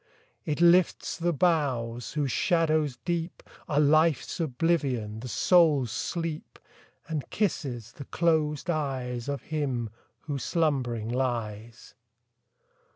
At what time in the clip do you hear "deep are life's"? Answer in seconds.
3.05-4.39